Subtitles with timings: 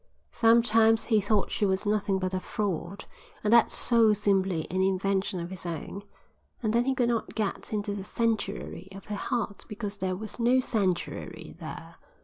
[0.31, 3.05] Sometimes he thought she was nothing but a fraud,
[3.43, 6.01] and that soul simply an invention of his own,
[6.63, 10.39] and that he could not get into the sanctuary of her heart because there was
[10.39, 11.97] no sanctuary there.